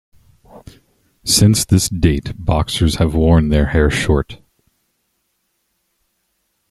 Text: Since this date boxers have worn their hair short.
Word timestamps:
Since 1.25 1.63
this 1.65 1.87
date 1.87 2.33
boxers 2.35 2.95
have 2.95 3.13
worn 3.13 3.49
their 3.49 3.67
hair 3.67 3.91
short. 3.91 4.41